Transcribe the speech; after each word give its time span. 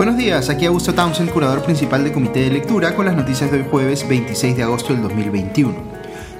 Buenos 0.00 0.16
días, 0.16 0.48
aquí 0.48 0.64
Augusto 0.64 0.94
Townsend, 0.94 1.30
curador 1.30 1.62
principal 1.62 2.02
del 2.02 2.14
Comité 2.14 2.40
de 2.40 2.50
Lectura, 2.50 2.96
con 2.96 3.04
las 3.04 3.14
noticias 3.14 3.52
de 3.52 3.58
hoy 3.58 3.66
jueves 3.70 4.08
26 4.08 4.56
de 4.56 4.62
agosto 4.62 4.94
del 4.94 5.02
2021. 5.02 5.74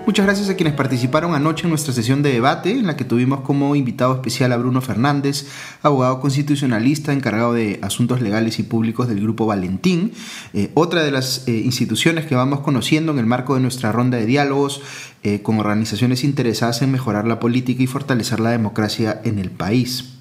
Muchas 0.06 0.24
gracias 0.24 0.48
a 0.48 0.56
quienes 0.56 0.72
participaron 0.72 1.34
anoche 1.34 1.64
en 1.64 1.68
nuestra 1.68 1.92
sesión 1.92 2.22
de 2.22 2.32
debate, 2.32 2.70
en 2.70 2.86
la 2.86 2.96
que 2.96 3.04
tuvimos 3.04 3.42
como 3.42 3.76
invitado 3.76 4.14
especial 4.14 4.52
a 4.52 4.56
Bruno 4.56 4.80
Fernández, 4.80 5.46
abogado 5.82 6.20
constitucionalista 6.20 7.12
encargado 7.12 7.52
de 7.52 7.78
asuntos 7.82 8.22
legales 8.22 8.58
y 8.58 8.62
públicos 8.62 9.08
del 9.08 9.20
Grupo 9.20 9.44
Valentín, 9.44 10.12
eh, 10.54 10.70
otra 10.72 11.02
de 11.02 11.10
las 11.10 11.46
eh, 11.46 11.50
instituciones 11.50 12.24
que 12.24 12.34
vamos 12.34 12.60
conociendo 12.60 13.12
en 13.12 13.18
el 13.18 13.26
marco 13.26 13.56
de 13.56 13.60
nuestra 13.60 13.92
ronda 13.92 14.16
de 14.16 14.24
diálogos 14.24 14.80
eh, 15.22 15.42
con 15.42 15.58
organizaciones 15.58 16.24
interesadas 16.24 16.80
en 16.80 16.92
mejorar 16.92 17.28
la 17.28 17.38
política 17.38 17.82
y 17.82 17.86
fortalecer 17.86 18.40
la 18.40 18.52
democracia 18.52 19.20
en 19.22 19.38
el 19.38 19.50
país. 19.50 20.14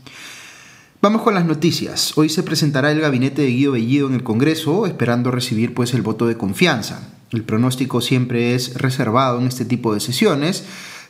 Vamos 1.01 1.21
con 1.21 1.33
las 1.33 1.45
noticias. 1.45 2.17
Hoy 2.17 2.27
se 2.27 2.43
presentará 2.43 2.91
el 2.91 2.99
gabinete 2.99 3.43
de 3.43 3.51
Guido 3.51 3.71
Bellido 3.71 4.09
en 4.09 4.15
el 4.15 4.23
Congreso, 4.23 4.85
esperando 4.85 5.31
recibir 5.31 5.73
pues 5.73 5.93
el 5.93 6.01
voto 6.01 6.27
de 6.27 6.35
confianza. 6.35 7.13
El 7.31 7.43
pronóstico 7.43 8.01
siempre 8.01 8.53
es 8.53 8.73
reservado 8.73 9.39
en 9.39 9.47
este 9.47 9.63
tipo 9.63 9.93
de 9.93 10.01
sesiones, 10.01 10.65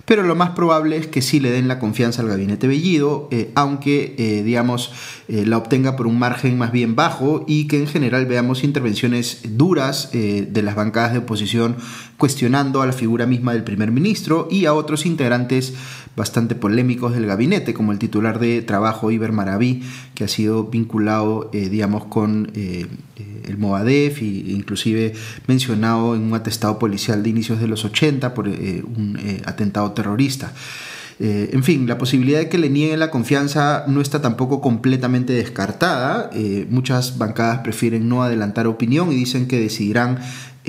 pero 0.06 0.22
lo 0.22 0.36
más 0.36 0.52
probable 0.52 0.98
es 0.98 1.08
que 1.08 1.24
sí 1.24 1.40
le 1.40 1.50
den 1.50 1.68
la 1.68 1.80
confianza 1.80 2.22
al 2.22 2.28
gabinete 2.28 2.68
Bellido, 2.68 3.28
eh, 3.32 3.52
aunque, 3.56 4.14
eh, 4.20 4.44
digamos, 4.44 4.92
eh, 5.28 5.44
la 5.48 5.58
obtenga 5.58 5.96
por 5.96 6.06
un 6.06 6.20
margen 6.20 6.58
más 6.58 6.72
bien 6.72 6.96
bajo 6.96 7.44
y 7.48 7.66
que 7.66 7.80
en 7.80 7.88
general 7.88 8.28
veamos 8.28 8.64
intervenciones 8.64 9.42
duras 9.58 10.12
de 10.12 10.62
las 10.64 10.76
bancadas 10.76 11.14
de 11.14 11.20
oposición 11.20 11.78
cuestionando 12.18 12.82
a 12.82 12.86
la 12.86 12.94
figura 12.94 13.26
misma 13.26 13.54
del 13.54 13.64
primer 13.64 13.92
ministro 13.92 14.48
y 14.52 14.66
a 14.66 14.74
otros 14.74 15.06
integrantes 15.06 15.74
bastante 16.20 16.54
polémicos 16.54 17.14
del 17.14 17.26
gabinete, 17.26 17.74
como 17.74 17.94
el 17.94 17.98
titular 17.98 18.40
de 18.40 18.62
trabajo 18.62 19.10
Iber 19.10 19.32
Maraví, 19.32 19.84
que 20.14 20.26
ha 20.26 20.28
sido 20.28 20.66
vinculado, 20.66 21.50
eh, 21.54 21.70
digamos, 21.70 22.06
con 22.06 22.52
eh, 22.56 22.88
eh, 23.16 23.44
el 23.48 23.58
Movadef 23.58 24.22
e 24.22 24.26
inclusive 24.26 25.14
mencionado 25.48 26.16
en 26.16 26.24
un 26.24 26.34
atestado 26.34 26.78
policial 26.78 27.24
de 27.24 27.30
inicios 27.30 27.62
de 27.62 27.68
los 27.68 27.86
80 27.86 28.34
por 28.34 28.50
un 28.50 29.18
atentado 29.46 29.94
terrorista. 29.94 30.52
en 31.22 31.64
fin, 31.64 31.88
la 31.88 31.98
posibilidad 31.98 32.40
de 32.40 32.50
que 32.50 32.58
le 32.58 32.70
nieguen 32.70 33.00
la 33.00 33.12
confianza 33.12 33.86
no 33.88 34.00
está 34.02 34.22
tampoco 34.22 34.62
completamente 34.62 35.34
descartada. 35.34 36.30
muchas 36.70 37.18
bancadas 37.18 37.60
prefieren 37.60 38.08
no 38.08 38.24
adelantar 38.24 38.68
opinión 38.68 39.12
y 39.12 39.16
dicen 39.16 39.48
que 39.48 39.60
decidirán 39.60 40.20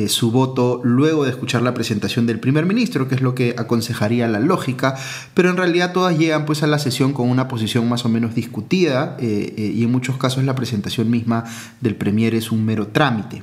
eh, 0.01 0.09
su 0.09 0.31
voto 0.31 0.81
luego 0.83 1.25
de 1.25 1.31
escuchar 1.31 1.61
la 1.61 1.75
presentación 1.75 2.27
del 2.27 2.41
primer 2.41 2.65
ministro, 2.65 3.07
que 3.07 3.17
es 3.17 3.21
lo 3.21 3.35
que 3.35 3.55
aconsejaría 3.59 4.27
la 4.29 4.41
lógica, 4.41 4.97
pero 5.35 5.51
en 5.51 5.59
realidad 5.59 5.93
todas 5.93 6.17
llegan 6.17 6.47
pues 6.47 6.63
a 6.63 6.67
la 6.67 6.79
sesión 6.79 7.13
con 7.13 7.29
una 7.29 7.49
posición 7.49 7.87
más 7.87 8.07
o 8.07 8.09
menos 8.09 8.35
discutida 8.35 9.17
eh, 9.21 9.53
eh, 9.59 9.73
y 9.75 9.85
en 9.85 9.93
muchos 9.93 10.17
casos 10.17 10.43
la 10.45 10.55
presentación 10.55 11.11
misma 11.11 11.45
del 11.83 11.97
premier 11.97 12.35
es 12.35 12.51
un 12.51 12.65
mero 12.65 12.87
trámite. 12.87 13.43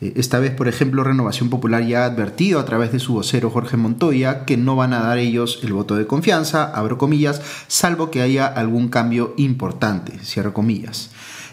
Esta 0.00 0.38
vez, 0.38 0.52
por 0.52 0.68
ejemplo, 0.68 1.02
Renovación 1.02 1.50
Popular 1.50 1.84
ya 1.84 2.04
ha 2.04 2.06
advertido 2.06 2.60
a 2.60 2.64
través 2.64 2.92
de 2.92 3.00
su 3.00 3.14
vocero 3.14 3.50
Jorge 3.50 3.76
Montoya 3.76 4.44
que 4.44 4.56
no 4.56 4.76
van 4.76 4.92
a 4.92 5.00
dar 5.00 5.18
ellos 5.18 5.58
el 5.64 5.72
voto 5.72 5.96
de 5.96 6.06
confianza, 6.06 6.70
abro 6.72 6.98
comillas, 6.98 7.42
salvo 7.66 8.12
que 8.12 8.22
haya 8.22 8.46
algún 8.46 8.88
cambio 8.88 9.34
importante, 9.36 10.16
cierro 10.20 10.54
comillas. 10.54 11.10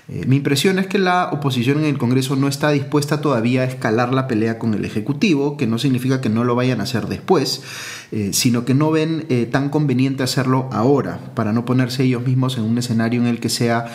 Eh, 0.07 0.25
mi 0.27 0.35
impresión 0.35 0.77
es 0.77 0.85
que 0.85 0.99
la 0.99 1.29
oposición 1.31 1.79
en 1.79 1.85
el 1.85 1.97
Congreso 1.97 2.35
no 2.35 2.47
está 2.47 2.69
dispuesta 2.69 3.21
todavía 3.21 3.61
a 3.61 3.65
escalar 3.65 4.13
la 4.13 4.27
pelea 4.27 4.59
con 4.59 4.75
el 4.75 4.85
Ejecutivo, 4.85 5.57
que 5.57 5.65
no 5.65 5.79
significa 5.79 6.21
que 6.21 6.29
no 6.29 6.43
lo 6.43 6.53
vayan 6.53 6.79
a 6.79 6.83
hacer 6.83 7.07
después, 7.07 7.63
eh, 8.11 8.29
sino 8.31 8.65
que 8.65 8.75
no 8.75 8.91
ven 8.91 9.25
eh, 9.29 9.47
tan 9.51 9.69
conveniente 9.69 10.21
hacerlo 10.21 10.69
ahora, 10.71 11.19
para 11.33 11.53
no 11.53 11.65
ponerse 11.65 12.03
ellos 12.03 12.23
mismos 12.23 12.57
en 12.57 12.65
un 12.65 12.77
escenario 12.77 13.19
en 13.19 13.27
el 13.27 13.39
que 13.39 13.49
sea 13.49 13.85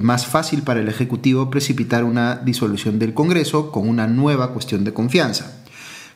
más 0.00 0.26
fácil 0.26 0.62
para 0.62 0.80
el 0.80 0.88
Ejecutivo 0.88 1.50
precipitar 1.50 2.04
una 2.04 2.36
disolución 2.36 2.98
del 2.98 3.14
Congreso 3.14 3.70
con 3.70 3.88
una 3.88 4.06
nueva 4.06 4.52
cuestión 4.52 4.84
de 4.84 4.94
confianza 4.94 5.58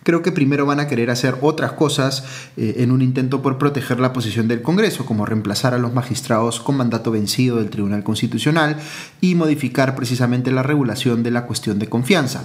creo 0.03 0.23
que 0.23 0.33
primero 0.33 0.67
van 0.67 0.81
a 0.81 0.89
querer 0.89 1.11
hacer 1.11 1.37
otras 1.41 1.73
cosas 1.73 2.25
eh, 2.57 2.77
en 2.79 2.91
un 2.91 3.03
intento 3.03 3.43
por 3.43 3.59
proteger 3.59 4.01
la 4.01 4.13
posición 4.13 4.49
del 4.49 4.63
Congreso, 4.63 5.07
como 5.07 5.27
reemplazar 5.27 5.75
a 5.75 5.79
los 5.79 5.95
magistrados 5.95 6.61
con 6.61 6.77
mandato 6.77 7.11
vencido 7.11 7.57
del 7.57 7.71
Tribunal 7.71 8.05
Constitucional 8.05 8.77
y 9.21 9.35
modificar 9.35 9.95
precisamente 9.95 10.51
la 10.51 10.63
regulación 10.63 11.23
de 11.23 11.31
la 11.31 11.47
cuestión 11.47 11.79
de 11.79 11.89
confianza. 11.89 12.45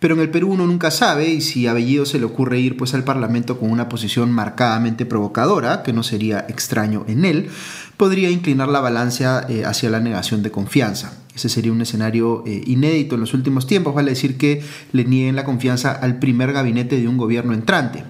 Pero 0.00 0.14
en 0.14 0.20
el 0.20 0.30
Perú 0.30 0.52
uno 0.52 0.64
nunca 0.64 0.92
sabe 0.92 1.28
y 1.28 1.40
si 1.40 1.66
a 1.66 1.72
Bellido 1.72 2.06
se 2.06 2.20
le 2.20 2.24
ocurre 2.24 2.60
ir 2.60 2.76
pues 2.76 2.94
al 2.94 3.02
Parlamento 3.02 3.58
con 3.58 3.70
una 3.70 3.88
posición 3.88 4.30
marcadamente 4.30 5.06
provocadora, 5.06 5.82
que 5.82 5.92
no 5.92 6.04
sería 6.04 6.46
extraño 6.48 7.04
en 7.08 7.24
él, 7.24 7.50
podría 7.98 8.30
inclinar 8.30 8.68
la 8.68 8.80
balanza 8.80 9.44
eh, 9.48 9.64
hacia 9.66 9.90
la 9.90 10.00
negación 10.00 10.42
de 10.42 10.50
confianza. 10.50 11.18
Ese 11.34 11.50
sería 11.50 11.72
un 11.72 11.82
escenario 11.82 12.44
eh, 12.46 12.62
inédito 12.66 13.16
en 13.16 13.20
los 13.20 13.34
últimos 13.34 13.66
tiempos, 13.66 13.94
vale 13.94 14.12
decir 14.12 14.38
que 14.38 14.62
le 14.92 15.04
nieguen 15.04 15.36
la 15.36 15.44
confianza 15.44 15.92
al 15.92 16.18
primer 16.18 16.52
gabinete 16.52 16.98
de 16.98 17.08
un 17.08 17.18
gobierno 17.18 17.52
entrante. 17.52 18.04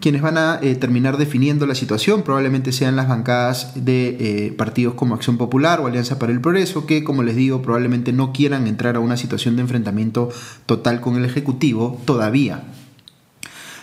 Quienes 0.00 0.22
van 0.22 0.36
a 0.36 0.58
eh, 0.62 0.74
terminar 0.74 1.16
definiendo 1.16 1.66
la 1.66 1.74
situación 1.74 2.22
probablemente 2.22 2.72
sean 2.72 2.96
las 2.96 3.06
bancadas 3.06 3.72
de 3.76 4.52
partidos 4.56 4.94
como 4.94 5.14
Acción 5.14 5.36
Popular 5.36 5.78
o 5.80 5.86
Alianza 5.86 6.18
para 6.18 6.32
el 6.32 6.40
Progreso, 6.40 6.86
que 6.86 7.04
como 7.04 7.22
les 7.22 7.36
digo 7.36 7.62
probablemente 7.62 8.12
no 8.12 8.32
quieran 8.32 8.66
entrar 8.66 8.96
a 8.96 9.00
una 9.00 9.16
situación 9.16 9.56
de 9.56 9.62
enfrentamiento 9.62 10.30
total 10.66 11.00
con 11.00 11.16
el 11.16 11.24
Ejecutivo 11.24 12.00
todavía. 12.04 12.64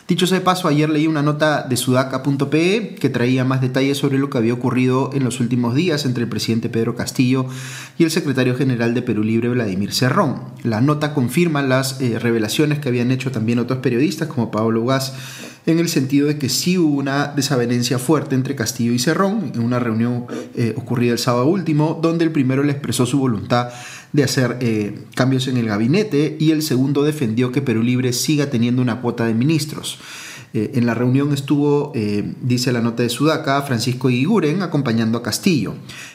Dicho 0.08 0.26
sea 0.26 0.40
de 0.40 0.46
paso, 0.46 0.70
ayer 0.70 0.90
leí 0.90 1.06
una 1.06 1.22
nota 1.22 1.64
de 1.64 1.76
sudaca.pe 1.76 2.96
que 2.98 3.10
traía 3.10 3.44
más 3.44 3.60
detalles 3.60 3.98
sobre 3.98 4.18
lo 4.18 4.30
que 4.30 4.38
había 4.38 4.54
ocurrido 4.54 5.10
en 5.14 5.26
los 5.26 5.42
últimos 5.42 5.76
días 5.76 6.06
entre 6.06 6.24
el 6.24 6.30
presidente 6.30 6.70
Pedro 6.70 6.96
Castillo 6.96 7.46
y 7.98 8.06
el 8.06 8.12
secretario 8.12 8.56
general 8.56 8.94
de 8.94 9.02
Perú 9.02 9.22
Libre, 9.22 9.50
Vladimir 9.50 9.92
Cerrón. 9.92 10.44
La 10.64 10.80
nota 10.80 11.14
confirma 11.14 11.62
las 11.62 12.00
eh, 12.00 12.20
revelaciones 12.20 12.80
que 12.80 12.88
habían 12.88 13.12
hecho 13.12 13.32
también 13.32 13.60
otros 13.60 13.80
periodistas 13.80 14.30
como 14.30 14.50
Pablo 14.50 14.86
Gas 14.86 15.14
en 15.66 15.80
el 15.80 15.90
sentido 15.90 16.28
de 16.28 16.38
que 16.38 16.48
sí 16.48 16.78
hubo 16.78 16.96
una 16.96 17.28
desavenencia 17.28 18.00
fuerte 18.00 18.36
entre 18.36 18.56
Castillo 18.56 18.94
y 18.94 19.00
Cerrón 19.00 19.52
en 19.54 19.60
una 19.60 19.80
reunión 19.80 20.26
eh, 20.56 20.74
ocurrida 20.78 21.12
el 21.12 21.20
sábado 21.20 21.48
último, 21.48 22.00
donde 22.02 22.24
el 22.24 22.32
primero 22.32 22.64
le 22.64 22.72
expresó 22.72 23.06
su 23.06 23.20
voluntad 23.20 23.70
de 24.14 24.24
hacer 24.24 24.58
eh, 24.62 25.00
cambios 25.16 25.48
en 25.48 25.58
el 25.58 25.68
gabinete 25.68 26.38
y 26.40 26.52
el 26.52 26.62
segundo 26.62 27.04
defendió 27.04 27.52
que 27.52 27.62
Perú 27.62 27.84
Libre 27.84 28.14
siga 28.14 28.50
teniendo 28.50 28.82
una 28.82 29.02
cuota 29.02 29.26
de 29.26 29.34
ministros. 29.34 30.00
Eh, 30.54 30.72
en 30.76 30.86
la 30.86 30.94
reunión 30.94 31.34
estuvo, 31.34 31.92
eh, 31.94 32.34
dice 32.42 32.72
la 32.72 32.82
nota 32.82 33.04
de 33.04 33.10
Sudaca, 33.10 33.62
Francisco 33.64 34.10
Iguren 34.10 34.62
acompañando 34.62 35.18
a 35.18 35.24
Castillo. 35.24 35.74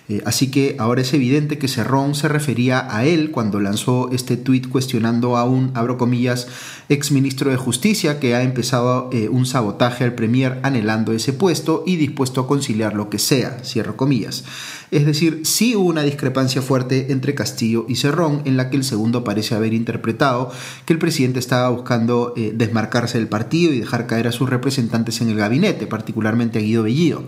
Eh, 0.09 0.22
así 0.25 0.50
que 0.50 0.76
ahora 0.78 1.03
es 1.03 1.12
evidente 1.12 1.59
que 1.59 1.69
Cerrón 1.69 2.15
se 2.15 2.28
refería 2.28 2.94
a 2.94 3.04
él 3.04 3.31
cuando 3.31 3.60
lanzó 3.60 4.10
este 4.10 4.37
tuit 4.37 4.69
cuestionando 4.69 5.37
a 5.37 5.44
un, 5.44 5.70
abro 5.75 5.98
comillas, 5.98 6.48
ex 6.88 7.12
ministro 7.12 7.50
de 7.50 7.56
Justicia 7.56 8.19
que 8.19 8.34
ha 8.34 8.43
empezado 8.43 9.10
un 9.31 9.47
sabotaje 9.47 10.04
al 10.04 10.15
Premier 10.15 10.59
anhelando 10.62 11.12
ese 11.12 11.32
puesto 11.32 11.84
y 11.87 11.97
dispuesto 11.97 12.41
a 12.41 12.47
conciliar 12.47 12.94
lo 12.94 13.10
que 13.10 13.19
sea, 13.19 13.59
cierro 13.64 13.97
comillas. 13.97 14.44
Es 14.91 15.06
decir, 15.06 15.43
sí 15.44 15.75
hubo 15.75 15.88
una 15.88 16.03
discrepancia 16.03 16.60
fuerte 16.60 17.12
entre 17.12 17.34
Castillo 17.34 17.87
y 17.88 17.97
Cerrón, 17.97 18.43
en 18.44 18.56
la 18.56 18.69
que 18.69 18.76
el 18.76 18.84
segundo 18.84 19.25
parece 19.25 19.54
haber 19.54 19.72
interpretado 19.72 20.50
que 20.84 20.93
el 20.93 20.99
presidente 20.99 21.38
estaba 21.38 21.70
buscando 21.70 22.34
desmarcarse 22.54 23.19
del 23.19 23.28
partido 23.28 23.72
y 23.72 23.78
dejar 23.78 24.06
caer 24.06 24.21
a 24.26 24.32
sus 24.32 24.48
representantes 24.48 25.20
en 25.20 25.30
el 25.30 25.36
gabinete, 25.36 25.86
particularmente 25.86 26.58
a 26.58 26.62
Guido 26.62 26.82
Bellido. 26.82 27.24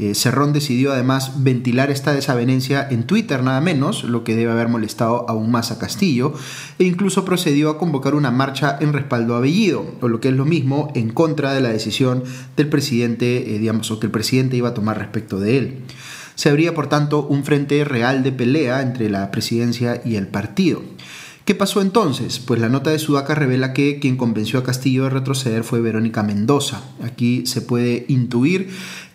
Eh, 0.00 0.14
Cerrón 0.14 0.54
decidió 0.54 0.92
además 0.92 1.44
ventilar 1.44 1.90
esta 1.90 2.14
desavenencia 2.14 2.88
en 2.90 3.04
Twitter 3.04 3.42
nada 3.42 3.60
menos, 3.60 4.02
lo 4.04 4.24
que 4.24 4.34
debe 4.34 4.50
haber 4.50 4.68
molestado 4.68 5.28
aún 5.28 5.50
más 5.50 5.72
a 5.72 5.78
Castillo, 5.78 6.32
e 6.78 6.84
incluso 6.84 7.26
procedió 7.26 7.68
a 7.68 7.76
convocar 7.76 8.14
una 8.14 8.30
marcha 8.30 8.78
en 8.80 8.94
respaldo 8.94 9.34
a 9.34 9.40
Bellido, 9.40 9.84
o 10.00 10.08
lo 10.08 10.18
que 10.18 10.28
es 10.28 10.34
lo 10.34 10.46
mismo, 10.46 10.90
en 10.94 11.10
contra 11.10 11.52
de 11.52 11.60
la 11.60 11.68
decisión 11.68 12.24
del 12.56 12.70
presidente, 12.70 13.54
eh, 13.54 13.58
digamos, 13.58 13.90
o 13.90 14.00
que 14.00 14.06
el 14.06 14.12
presidente 14.12 14.56
iba 14.56 14.70
a 14.70 14.74
tomar 14.74 14.96
respecto 14.96 15.38
de 15.38 15.58
él. 15.58 15.78
Se 16.34 16.48
abría, 16.48 16.72
por 16.72 16.88
tanto, 16.88 17.26
un 17.26 17.44
frente 17.44 17.84
real 17.84 18.22
de 18.22 18.32
pelea 18.32 18.80
entre 18.80 19.10
la 19.10 19.30
presidencia 19.30 20.00
y 20.02 20.16
el 20.16 20.28
partido. 20.28 20.82
¿Qué 21.44 21.54
pasó 21.54 21.80
entonces? 21.80 22.38
Pues 22.38 22.60
la 22.60 22.68
nota 22.68 22.90
de 22.90 22.98
Sudaca 22.98 23.34
revela 23.34 23.72
que 23.72 23.98
quien 23.98 24.16
convenció 24.16 24.58
a 24.58 24.64
Castillo 24.64 25.04
de 25.04 25.10
retroceder 25.10 25.64
fue 25.64 25.80
Verónica 25.80 26.22
Mendoza. 26.22 26.82
Aquí 27.02 27.46
se 27.46 27.62
puede 27.62 28.04
intuir 28.08 28.70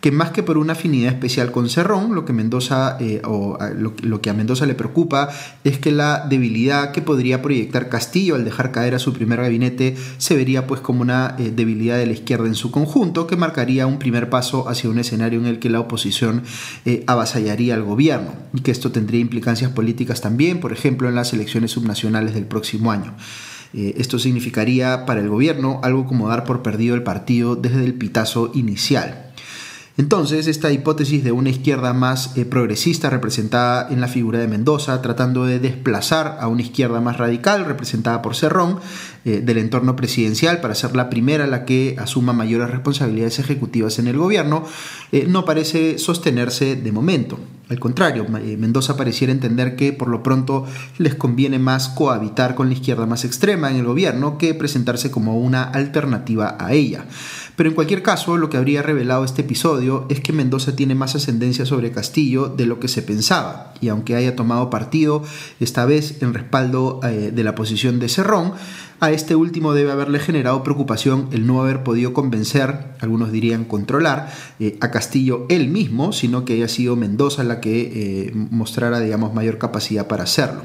que 0.06 0.12
más 0.12 0.30
que 0.30 0.44
por 0.44 0.60
una 0.60 0.74
afinidad 0.74 1.12
especial 1.12 1.52
con 1.52 1.68
Cerrón, 1.68 2.14
lo 2.14 2.26
que, 2.26 2.32
Mendoza, 2.32 2.96
eh, 3.00 3.24
o 3.26 3.58
lo, 3.76 4.22
que 4.22 4.30
a 4.30 4.34
Mendoza 4.34 4.68
le 4.68 4.76
preocupa 4.76 5.30
es 5.64 5.80
que 5.80 5.92
la 5.92 6.28
debilidad 6.30 6.92
que 6.92 7.02
podría 7.02 7.42
proyectar 7.42 7.90
Castillo 7.90 8.36
al 8.36 8.46
dejar 8.46 8.72
caer 8.72 8.94
a 8.94 9.00
su 9.00 9.14
primer 9.14 9.42
gabinete 9.42 9.98
se 10.20 10.36
vería 10.36 10.68
pues 10.68 10.80
como 10.80 11.02
una 11.02 11.36
eh, 11.40 11.52
debilidad 11.56 11.98
de 11.98 12.06
la 12.06 12.14
izquierda 12.14 12.46
en 12.46 12.54
su 12.54 12.70
conjunto, 12.70 13.26
que 13.26 13.36
marcaría 13.36 13.88
un 13.88 13.98
primer 13.98 14.30
paso 14.30 14.70
hacia 14.70 14.92
un 14.92 15.00
escenario 15.00 15.40
en 15.40 15.48
el 15.48 15.58
que 15.58 15.72
la 15.72 15.80
oposición 15.80 16.44
eh, 16.86 17.04
avasallaría 17.08 17.74
al 17.74 17.82
gobierno 17.82 18.36
y 18.54 18.62
que 18.62 18.70
esto 18.70 18.92
tendría 18.92 19.22
implicancias 19.22 19.72
políticas 19.72 20.22
también, 20.22 20.60
por 20.60 20.72
ejemplo, 20.72 21.10
en 21.10 21.16
las 21.16 21.34
elecciones 21.34 21.72
subnacionales 21.72 22.36
del 22.36 22.46
próximo 22.46 22.92
año. 22.92 23.16
esto 23.74 24.20
significaría 24.20 25.08
para 25.08 25.22
el 25.22 25.30
gobierno 25.30 25.80
algo 25.82 26.06
como 26.06 26.30
dar 26.30 26.44
por 26.44 26.62
perdido 26.62 26.94
el 26.94 27.02
partido 27.02 27.56
desde 27.56 27.84
el 27.84 27.96
pitazo 27.96 28.52
inicial. 28.54 29.26
Entonces, 29.98 30.48
esta 30.48 30.74
hipótesis 30.74 31.24
de 31.24 31.32
una 31.32 31.50
izquierda 31.50 31.94
más 31.94 32.36
eh, 32.36 32.44
progresista 32.44 33.10
representada 33.10 33.88
en 33.90 34.02
la 34.02 34.10
figura 34.10 34.40
de 34.40 34.48
Mendoza, 34.50 35.02
tratando 35.02 35.46
de 35.46 35.60
desplazar 35.60 36.38
a 36.42 36.50
una 36.50 36.64
izquierda 36.64 37.00
más 37.00 37.18
radical 37.18 37.64
representada 37.64 38.22
por 38.22 38.36
Cerrón 38.36 38.80
eh, 39.24 39.40
del 39.42 39.58
entorno 39.58 39.96
presidencial 39.96 40.60
para 40.60 40.76
ser 40.76 40.98
la 40.98 41.10
primera 41.10 41.48
la 41.48 41.64
que 41.64 41.96
asuma 41.98 42.34
mayores 42.34 42.72
responsabilidades 42.72 43.40
ejecutivas 43.40 43.98
en 43.98 44.08
el 44.08 44.18
gobierno, 44.18 44.66
eh, 45.14 45.28
no 45.30 45.46
parece 45.46 45.98
sostenerse 45.98 46.76
de 46.76 46.92
momento. 46.92 47.40
Al 47.70 47.80
contrario, 47.80 48.28
Mendoza 48.30 48.96
pareciera 48.96 49.34
entender 49.34 49.76
que 49.76 49.92
por 49.92 50.08
lo 50.08 50.22
pronto 50.22 50.68
les 51.00 51.16
conviene 51.16 51.58
más 51.58 51.90
cohabitar 51.90 52.54
con 52.54 52.68
la 52.68 52.76
izquierda 52.76 53.08
más 53.08 53.26
extrema 53.26 53.72
en 53.72 53.78
el 53.78 53.86
gobierno 53.86 54.38
que 54.38 54.54
presentarse 54.54 55.10
como 55.10 55.40
una 55.40 55.64
alternativa 55.64 56.58
a 56.60 56.74
ella. 56.74 57.06
Pero 57.56 57.70
en 57.70 57.76
cualquier 57.76 58.04
caso, 58.04 58.38
lo 58.38 58.50
que 58.50 58.58
habría 58.58 58.82
revelado 58.82 59.24
este 59.24 59.42
episodio 59.42 60.06
es 60.10 60.20
que 60.20 60.34
Mendoza 60.34 60.76
tiene 60.76 60.96
más 60.96 61.16
ascendencia 61.16 61.66
sobre 61.66 61.92
Castillo 61.92 62.48
de 62.48 62.66
lo 62.66 62.80
que 62.80 62.88
se 62.88 63.02
pensaba, 63.02 63.74
y 63.82 63.88
aunque 63.88 64.16
haya 64.16 64.36
tomado 64.36 64.70
partido 64.70 65.24
esta 65.60 65.86
vez 65.86 66.22
en 66.22 66.34
respaldo 66.34 67.00
eh, 67.04 67.32
de 67.34 67.44
la 67.44 67.56
posición 67.56 68.00
de 68.00 68.10
Cerrón, 68.10 68.54
a 69.00 69.12
este 69.12 69.36
último 69.36 69.74
debe 69.74 69.92
haberle 69.92 70.20
generado 70.20 70.64
preocupación 70.64 71.28
el 71.32 71.46
no 71.46 71.62
haber 71.62 71.84
podido 71.84 72.14
convencer, 72.14 72.96
algunos 73.00 73.32
dirían 73.32 73.66
controlar, 73.66 74.32
eh, 74.60 74.78
a 74.82 74.92
Castillo 74.92 75.46
él 75.50 75.70
mismo, 75.70 76.14
sino 76.14 76.46
que 76.46 76.54
haya 76.54 76.68
sido 76.68 76.96
Mendoza 76.96 77.44
la 77.44 77.60
que 77.60 77.92
eh, 77.94 78.32
mostrara, 78.34 79.00
digamos, 79.00 79.34
mayor 79.34 79.58
capacidad 79.58 80.08
para 80.08 80.24
hacerlo. 80.24 80.62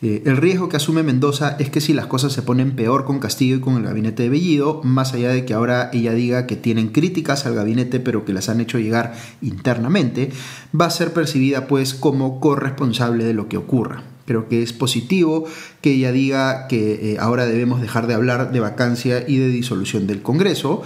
Eh, 0.00 0.22
el 0.26 0.36
riesgo 0.36 0.68
que 0.68 0.76
asume 0.76 1.02
Mendoza 1.02 1.56
es 1.58 1.70
que 1.70 1.80
si 1.80 1.92
las 1.92 2.06
cosas 2.06 2.32
se 2.32 2.42
ponen 2.42 2.76
peor 2.76 3.04
con 3.04 3.18
Castillo 3.18 3.56
y 3.56 3.60
con 3.60 3.76
el 3.76 3.82
gabinete 3.82 4.22
de 4.22 4.28
Bellido, 4.28 4.80
más 4.84 5.12
allá 5.12 5.30
de 5.30 5.44
que 5.44 5.54
ahora 5.54 5.90
ella 5.92 6.12
diga 6.12 6.46
que 6.46 6.54
tienen 6.54 6.88
críticas 6.88 7.46
al 7.46 7.54
gabinete 7.54 7.98
pero 7.98 8.24
que 8.24 8.32
las 8.32 8.48
han 8.48 8.60
hecho 8.60 8.78
llegar 8.78 9.14
internamente, 9.42 10.30
va 10.78 10.86
a 10.86 10.90
ser 10.90 11.12
percibida 11.12 11.66
pues 11.66 11.94
como 11.94 12.38
corresponsable 12.38 13.24
de 13.24 13.34
lo 13.34 13.48
que 13.48 13.56
ocurra. 13.56 14.04
Creo 14.28 14.46
que 14.46 14.62
es 14.62 14.74
positivo 14.74 15.46
que 15.80 15.92
ella 15.92 16.12
diga 16.12 16.68
que 16.68 17.12
eh, 17.12 17.16
ahora 17.18 17.46
debemos 17.46 17.80
dejar 17.80 18.06
de 18.06 18.12
hablar 18.12 18.52
de 18.52 18.60
vacancia 18.60 19.24
y 19.26 19.38
de 19.38 19.48
disolución 19.48 20.06
del 20.06 20.20
Congreso. 20.20 20.82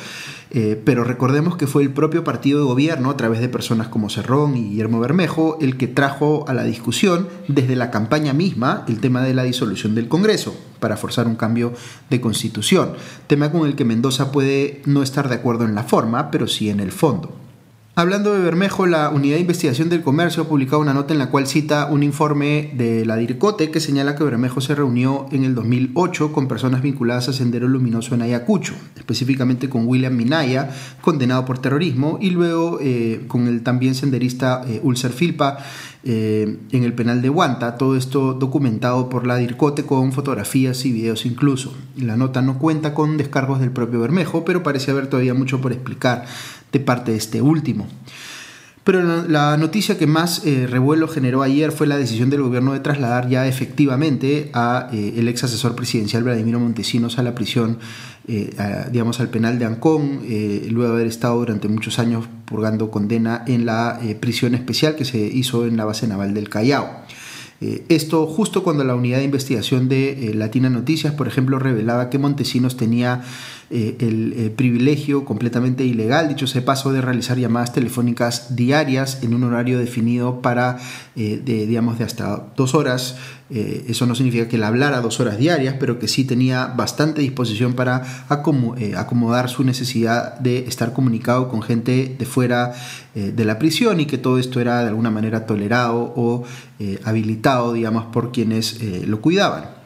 Eh, 0.52 0.80
pero 0.84 1.02
recordemos 1.02 1.56
que 1.56 1.66
fue 1.66 1.82
el 1.82 1.90
propio 1.90 2.22
partido 2.22 2.60
de 2.60 2.66
gobierno, 2.66 3.10
a 3.10 3.16
través 3.16 3.40
de 3.40 3.48
personas 3.48 3.88
como 3.88 4.10
Cerrón 4.10 4.56
y 4.56 4.68
Guillermo 4.68 5.00
Bermejo, 5.00 5.58
el 5.60 5.76
que 5.76 5.88
trajo 5.88 6.44
a 6.46 6.54
la 6.54 6.62
discusión 6.62 7.26
desde 7.48 7.74
la 7.74 7.90
campaña 7.90 8.32
misma 8.32 8.84
el 8.86 9.00
tema 9.00 9.22
de 9.22 9.34
la 9.34 9.42
disolución 9.42 9.96
del 9.96 10.06
Congreso 10.06 10.54
para 10.78 10.96
forzar 10.96 11.26
un 11.26 11.34
cambio 11.34 11.72
de 12.10 12.20
constitución, 12.20 12.92
tema 13.26 13.50
con 13.50 13.66
el 13.66 13.74
que 13.74 13.84
Mendoza 13.84 14.30
puede 14.30 14.82
no 14.86 15.02
estar 15.02 15.28
de 15.28 15.34
acuerdo 15.34 15.64
en 15.64 15.74
la 15.74 15.82
forma, 15.82 16.30
pero 16.30 16.46
sí 16.46 16.70
en 16.70 16.78
el 16.78 16.92
fondo. 16.92 17.41
Hablando 17.94 18.32
de 18.32 18.40
Bermejo, 18.40 18.86
la 18.86 19.10
Unidad 19.10 19.34
de 19.34 19.42
Investigación 19.42 19.90
del 19.90 20.00
Comercio 20.00 20.44
ha 20.44 20.48
publicado 20.48 20.80
una 20.80 20.94
nota 20.94 21.12
en 21.12 21.18
la 21.18 21.28
cual 21.28 21.46
cita 21.46 21.88
un 21.90 22.02
informe 22.02 22.70
de 22.72 23.04
la 23.04 23.16
DIRCOTE 23.16 23.70
que 23.70 23.80
señala 23.80 24.16
que 24.16 24.24
Bermejo 24.24 24.62
se 24.62 24.74
reunió 24.74 25.26
en 25.30 25.44
el 25.44 25.54
2008 25.54 26.32
con 26.32 26.48
personas 26.48 26.80
vinculadas 26.80 27.28
a 27.28 27.34
Sendero 27.34 27.68
Luminoso 27.68 28.14
en 28.14 28.22
Ayacucho, 28.22 28.72
específicamente 28.96 29.68
con 29.68 29.86
William 29.86 30.16
Minaya, 30.16 30.70
condenado 31.02 31.44
por 31.44 31.58
terrorismo, 31.58 32.16
y 32.18 32.30
luego 32.30 32.78
eh, 32.80 33.26
con 33.28 33.46
el 33.46 33.62
también 33.62 33.94
senderista 33.94 34.62
eh, 34.66 34.80
Ulcer 34.82 35.12
Filpa 35.12 35.58
eh, 36.02 36.56
en 36.72 36.84
el 36.84 36.94
penal 36.94 37.20
de 37.20 37.28
Huanta, 37.28 37.76
todo 37.76 37.94
esto 37.94 38.32
documentado 38.32 39.10
por 39.10 39.26
la 39.26 39.36
DIRCOTE 39.36 39.84
con 39.84 40.12
fotografías 40.12 40.86
y 40.86 40.92
videos 40.92 41.26
incluso. 41.26 41.74
La 41.98 42.16
nota 42.16 42.40
no 42.40 42.58
cuenta 42.58 42.94
con 42.94 43.18
descargos 43.18 43.60
del 43.60 43.70
propio 43.70 44.00
Bermejo, 44.00 44.46
pero 44.46 44.62
parece 44.62 44.92
haber 44.92 45.08
todavía 45.08 45.34
mucho 45.34 45.60
por 45.60 45.72
explicar 45.72 46.24
de 46.72 46.80
parte 46.80 47.12
de 47.12 47.18
este 47.18 47.42
último. 47.42 47.86
Pero 48.84 49.28
la 49.28 49.56
noticia 49.58 49.96
que 49.96 50.08
más 50.08 50.44
eh, 50.44 50.66
revuelo 50.66 51.06
generó 51.06 51.42
ayer 51.42 51.70
fue 51.70 51.86
la 51.86 51.96
decisión 51.96 52.30
del 52.30 52.42
gobierno 52.42 52.72
de 52.72 52.80
trasladar 52.80 53.28
ya 53.28 53.46
efectivamente 53.46 54.50
a 54.54 54.88
eh, 54.92 55.14
el 55.18 55.28
ex 55.28 55.44
asesor 55.44 55.76
presidencial 55.76 56.24
Vladimiro 56.24 56.58
Montesinos 56.58 57.16
a 57.18 57.22
la 57.22 57.32
prisión, 57.32 57.78
eh, 58.26 58.50
digamos 58.90 59.20
al 59.20 59.28
penal 59.28 59.60
de 59.60 59.66
Ancón, 59.66 60.22
luego 60.68 60.94
de 60.94 61.00
haber 61.00 61.06
estado 61.06 61.38
durante 61.38 61.68
muchos 61.68 62.00
años 62.00 62.26
purgando 62.44 62.90
condena 62.90 63.44
en 63.46 63.66
la 63.66 64.00
prisión 64.18 64.54
especial 64.54 64.96
que 64.96 65.04
se 65.04 65.18
hizo 65.18 65.64
en 65.64 65.76
la 65.76 65.84
base 65.84 66.08
naval 66.08 66.34
del 66.34 66.48
Callao. 66.48 66.88
Esto 67.88 68.26
justo 68.26 68.64
cuando 68.64 68.82
la 68.82 68.96
unidad 68.96 69.18
de 69.18 69.24
investigación 69.24 69.88
de 69.88 70.32
Latina 70.34 70.68
Noticias, 70.68 71.14
por 71.14 71.28
ejemplo, 71.28 71.60
revelaba 71.60 72.10
que 72.10 72.18
Montesinos 72.18 72.76
tenía 72.76 73.22
eh, 73.74 73.96
el 74.00 74.34
eh, 74.36 74.50
privilegio 74.50 75.24
completamente 75.24 75.82
ilegal, 75.82 76.28
dicho 76.28 76.46
sea 76.46 76.62
paso, 76.62 76.92
de 76.92 77.00
realizar 77.00 77.38
llamadas 77.38 77.72
telefónicas 77.72 78.54
diarias 78.54 79.20
en 79.22 79.32
un 79.32 79.44
horario 79.44 79.78
definido 79.78 80.42
para, 80.42 80.76
eh, 81.16 81.40
de, 81.42 81.66
digamos, 81.66 81.98
de 81.98 82.04
hasta 82.04 82.48
dos 82.54 82.74
horas. 82.74 83.16
eso 83.48 84.06
no 84.06 84.14
significa 84.14 84.48
que 84.48 84.56
él 84.56 84.64
hablara 84.64 85.00
dos 85.00 85.20
horas 85.20 85.38
diarias, 85.38 85.76
pero 85.80 85.98
que 85.98 86.08
sí 86.08 86.24
tenía 86.24 86.66
bastante 86.66 87.20
disposición 87.20 87.74
para 87.74 88.02
acomodar 88.28 89.50
su 89.50 89.62
necesidad 89.62 90.38
de 90.38 90.66
estar 90.66 90.94
comunicado 90.94 91.48
con 91.48 91.60
gente 91.60 92.16
de 92.18 92.24
fuera 92.24 92.72
de 93.14 93.44
la 93.44 93.58
prisión 93.58 94.00
y 94.00 94.06
que 94.06 94.16
todo 94.16 94.38
esto 94.38 94.58
era 94.58 94.80
de 94.80 94.88
alguna 94.88 95.10
manera 95.10 95.44
tolerado 95.44 96.14
o 96.16 96.44
habilitado, 97.04 97.74
digamos, 97.74 98.06
por 98.06 98.32
quienes 98.32 98.78
lo 99.06 99.20
cuidaban. 99.20 99.81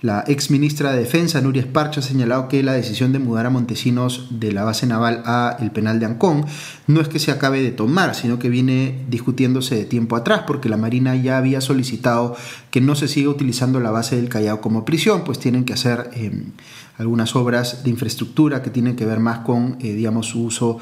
La 0.00 0.22
ex 0.28 0.52
ministra 0.52 0.92
de 0.92 1.00
Defensa, 1.00 1.40
Nuria 1.40 1.62
Esparcha, 1.62 1.98
ha 1.98 2.04
señalado 2.04 2.46
que 2.46 2.62
la 2.62 2.74
decisión 2.74 3.12
de 3.12 3.18
mudar 3.18 3.46
a 3.46 3.50
Montesinos 3.50 4.28
de 4.30 4.52
la 4.52 4.62
base 4.62 4.86
naval 4.86 5.24
a 5.26 5.56
el 5.58 5.72
penal 5.72 5.98
de 5.98 6.06
Ancón 6.06 6.46
no 6.86 7.00
es 7.00 7.08
que 7.08 7.18
se 7.18 7.32
acabe 7.32 7.60
de 7.60 7.72
tomar, 7.72 8.14
sino 8.14 8.38
que 8.38 8.48
viene 8.48 9.04
discutiéndose 9.08 9.74
de 9.74 9.86
tiempo 9.86 10.14
atrás, 10.14 10.44
porque 10.46 10.68
la 10.68 10.76
Marina 10.76 11.16
ya 11.16 11.36
había 11.36 11.60
solicitado 11.60 12.36
que 12.70 12.80
no 12.80 12.94
se 12.94 13.08
siga 13.08 13.30
utilizando 13.30 13.80
la 13.80 13.90
base 13.90 14.14
del 14.14 14.28
Callao 14.28 14.60
como 14.60 14.84
prisión, 14.84 15.24
pues 15.24 15.40
tienen 15.40 15.64
que 15.64 15.72
hacer 15.72 16.10
em, 16.12 16.52
algunas 16.96 17.34
obras 17.34 17.82
de 17.82 17.90
infraestructura 17.90 18.62
que 18.62 18.70
tienen 18.70 18.94
que 18.94 19.04
ver 19.04 19.18
más 19.18 19.40
con, 19.40 19.78
eh, 19.80 19.94
digamos, 19.94 20.28
su 20.28 20.44
uso 20.44 20.78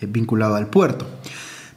eh, 0.00 0.06
vinculado 0.06 0.54
al 0.54 0.68
puerto 0.68 1.06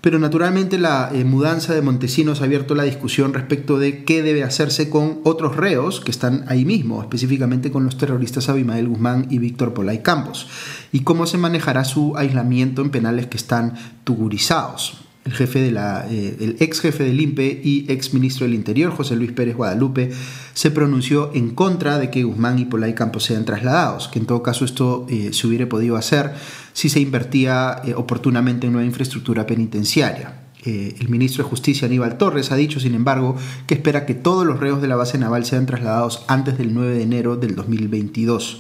pero 0.01 0.19
naturalmente 0.19 0.77
la 0.77 1.09
eh, 1.13 1.23
mudanza 1.23 1.73
de 1.73 1.81
Montesinos 1.81 2.41
ha 2.41 2.45
abierto 2.45 2.75
la 2.75 2.83
discusión 2.83 3.33
respecto 3.33 3.79
de 3.79 4.03
qué 4.03 4.21
debe 4.21 4.44
hacerse 4.44 4.89
con 4.89 5.19
otros 5.23 5.55
reos 5.55 6.01
que 6.01 6.11
están 6.11 6.45
ahí 6.47 6.65
mismo, 6.65 7.01
específicamente 7.01 7.71
con 7.71 7.83
los 7.83 7.97
terroristas 7.97 8.49
Abimael 8.49 8.88
Guzmán 8.88 9.27
y 9.29 9.39
Víctor 9.39 9.73
Polay 9.73 10.03
Campos, 10.03 10.47
y 10.91 11.01
cómo 11.01 11.25
se 11.25 11.38
manejará 11.38 11.83
su 11.83 12.15
aislamiento 12.15 12.81
en 12.81 12.91
penales 12.91 13.27
que 13.27 13.38
están 13.38 13.74
tugurizados. 14.03 15.06
El, 15.27 15.34
jefe 15.34 15.60
de 15.60 15.72
la, 15.72 16.07
eh, 16.10 16.38
el 16.39 16.55
ex 16.60 16.79
jefe 16.79 17.03
del 17.03 17.19
INPE 17.19 17.62
y 17.63 17.86
ex 17.89 18.13
ministro 18.13 18.46
del 18.46 18.55
Interior, 18.55 18.91
José 18.91 19.15
Luis 19.15 19.34
Pérez 19.34 19.55
Guadalupe, 19.55 20.12
se 20.53 20.72
pronunció 20.72 21.31
en 21.34 21.50
contra 21.50 21.98
de 21.98 22.10
que 22.10 22.24
Guzmán 22.24 22.60
y 22.60 22.65
Polay 22.65 22.96
Campos 22.96 23.25
sean 23.25 23.43
trasladados, 23.43 24.07
que 24.07 24.19
en 24.19 24.25
todo 24.25 24.41
caso 24.41 24.63
esto 24.63 25.05
eh, 25.10 25.31
se 25.34 25.46
hubiera 25.46 25.67
podido 25.67 25.98
hacer 25.98 26.34
si 26.72 26.89
se 26.89 27.00
invertía 27.00 27.81
eh, 27.84 27.93
oportunamente 27.93 28.67
en 28.67 28.74
nueva 28.74 28.88
infraestructura 28.88 29.46
penitenciaria. 29.46 30.43
El 30.65 31.07
ministro 31.07 31.46
de 31.46 31.50
Justicia 31.50 31.88
Aníbal 31.88 32.17
Torres 32.17 32.51
ha 32.51 32.57
dicho, 32.57 32.81
sin 32.81 32.93
embargo, 32.93 33.38
que 33.67 33.75
espera 33.75 34.05
que 34.05 34.15
todos 34.15 34.46
los 34.46 34.60
reos 34.60 34.81
de 34.81 34.89
la 34.89 34.98
base 34.98 35.17
naval 35.17 35.46
sean 35.46 35.65
trasladados 35.65 36.25
antes 36.27 36.57
del 36.57 36.74
9 36.74 36.96
de 36.96 37.03
enero 37.03 37.38
del 37.38 37.55
2022. 37.55 38.60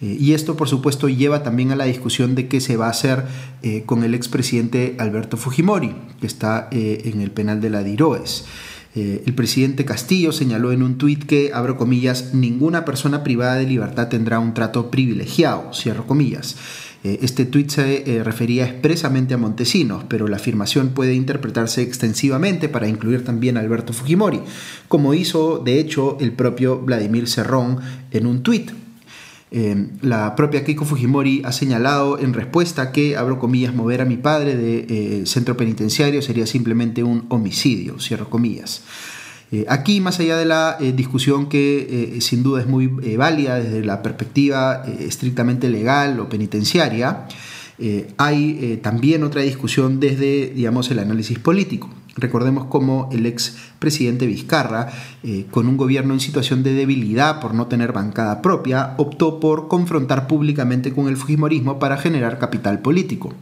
Eh, 0.00 0.16
y 0.18 0.32
esto, 0.32 0.56
por 0.56 0.68
supuesto, 0.68 1.08
lleva 1.08 1.42
también 1.42 1.72
a 1.72 1.76
la 1.76 1.84
discusión 1.84 2.34
de 2.34 2.48
qué 2.48 2.60
se 2.60 2.76
va 2.76 2.86
a 2.86 2.90
hacer 2.90 3.24
con 3.84 4.04
el 4.04 4.14
expresidente 4.14 4.94
Alberto 4.98 5.36
Fujimori, 5.36 5.92
que 6.20 6.26
está 6.28 6.68
en 6.70 7.20
el 7.20 7.32
penal 7.32 7.60
de 7.60 7.70
la 7.70 7.82
Diroes. 7.82 8.44
el 8.94 9.34
presidente 9.34 9.84
Castillo 9.84 10.30
señaló 10.30 10.70
en 10.70 10.84
un 10.84 10.98
tuit 10.98 11.24
que, 11.24 11.50
abro 11.52 11.76
comillas, 11.76 12.32
ninguna 12.32 12.84
persona 12.84 13.24
privada 13.24 13.56
de 13.56 13.66
libertad 13.66 14.06
tendrá 14.08 14.38
un 14.38 14.54
trato 14.54 14.88
privilegiado, 14.88 15.72
cierro 15.72 16.06
comillas. 16.06 16.54
Eh, 17.06 17.20
este 17.22 17.44
tuit 17.44 17.70
se 17.70 18.02
eh, 18.16 18.24
refería 18.24 18.64
expresamente 18.66 19.32
a 19.34 19.38
Montesinos, 19.38 20.02
pero 20.08 20.26
la 20.26 20.36
afirmación 20.36 20.88
puede 20.88 21.14
interpretarse 21.14 21.82
extensivamente 21.82 22.68
para 22.68 22.88
incluir 22.88 23.24
también 23.24 23.56
a 23.56 23.60
Alberto 23.60 23.92
Fujimori, 23.92 24.40
como 24.88 25.14
hizo 25.14 25.58
de 25.58 25.78
hecho 25.78 26.18
el 26.20 26.32
propio 26.32 26.80
Vladimir 26.80 27.28
Cerrón 27.28 27.78
en 28.10 28.26
un 28.26 28.42
tuit. 28.42 28.72
Eh, 29.58 29.88
la 30.02 30.36
propia 30.36 30.64
Keiko 30.64 30.84
Fujimori 30.84 31.40
ha 31.44 31.50
señalado 31.50 32.18
en 32.18 32.34
respuesta 32.34 32.92
que, 32.92 33.16
abro 33.16 33.38
comillas, 33.38 33.74
mover 33.74 34.02
a 34.02 34.04
mi 34.04 34.18
padre 34.18 34.54
de 34.54 35.24
centro 35.24 35.56
penitenciario 35.56 36.20
sería 36.20 36.46
simplemente 36.46 37.02
un 37.02 37.24
homicidio, 37.30 37.98
cierro 37.98 38.28
comillas. 38.28 38.82
Eh, 39.52 39.64
aquí, 39.68 40.00
más 40.00 40.18
allá 40.18 40.36
de 40.36 40.44
la 40.44 40.76
eh, 40.80 40.92
discusión 40.92 41.48
que 41.48 42.16
eh, 42.16 42.20
sin 42.20 42.42
duda 42.42 42.60
es 42.60 42.66
muy 42.66 42.88
válida 42.88 43.60
desde 43.60 43.84
la 43.84 44.02
perspectiva 44.02 44.84
estrictamente 44.98 45.68
legal 45.68 46.18
o 46.20 46.28
penitenciaria, 46.28 47.26
hay 48.16 48.80
también 48.82 49.22
otra 49.22 49.42
discusión 49.42 50.00
desde, 50.00 50.50
digamos, 50.54 50.90
el 50.90 50.98
análisis 50.98 51.38
político. 51.38 51.90
Recordemos 52.16 52.66
cómo 52.66 53.08
el 53.12 53.26
ex 53.26 53.56
presidente 53.78 54.26
Vizcarra, 54.26 54.88
eh, 55.22 55.46
con 55.50 55.68
un 55.68 55.76
gobierno 55.76 56.14
en 56.14 56.20
situación 56.20 56.62
de 56.62 56.72
debilidad 56.72 57.40
por 57.40 57.52
no 57.54 57.66
tener 57.66 57.92
bancada 57.92 58.40
propia, 58.40 58.94
optó 58.96 59.38
por 59.38 59.68
confrontar 59.68 60.26
públicamente 60.26 60.92
con 60.92 61.08
el 61.08 61.16
Fujimorismo 61.16 61.78
para 61.78 61.98
generar 61.98 62.38
capital 62.38 62.80
político. 62.80 63.34